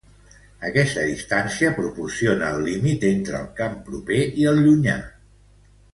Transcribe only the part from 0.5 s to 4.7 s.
Aquesta distància proporciona el límit entre el camp proper i el